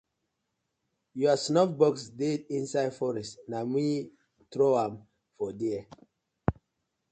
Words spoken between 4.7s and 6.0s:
am for there.